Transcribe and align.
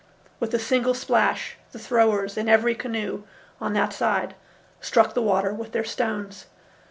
With 0.39 0.51
a 0.55 0.57
single 0.57 0.95
splash 0.95 1.57
the 1.73 1.77
throwers 1.77 2.35
in 2.35 2.49
every 2.49 2.73
canoe 2.73 3.21
on 3.59 3.73
that 3.73 3.93
side 3.93 4.33
struck 4.79 5.13
the 5.13 5.21
water 5.21 5.53
with 5.53 5.73
their 5.73 5.83
stones. 5.83 6.47